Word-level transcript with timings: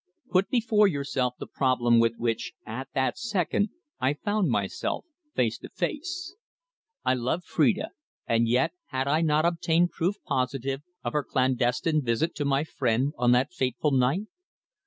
Put 0.31 0.49
before 0.49 0.87
yourself 0.87 1.35
the 1.37 1.45
problem 1.45 1.99
with 1.99 2.15
which, 2.17 2.53
at 2.65 2.87
that 2.95 3.19
second, 3.19 3.69
I 3.99 4.15
found 4.15 4.49
myself 4.49 5.05
face 5.35 5.59
to 5.59 5.69
face. 5.69 6.35
I 7.05 7.13
loved 7.13 7.45
Phrida, 7.45 7.91
and 8.25 8.47
yet 8.47 8.71
had 8.87 9.07
I 9.07 9.21
not 9.21 9.45
obtained 9.45 9.91
proof 9.91 10.15
positive 10.23 10.81
of 11.03 11.13
her 11.13 11.23
clandestine 11.23 12.01
visit 12.01 12.33
to 12.37 12.45
my 12.45 12.63
friend 12.63 13.13
on 13.15 13.31
that 13.33 13.53
fateful 13.53 13.91
night? 13.91 14.23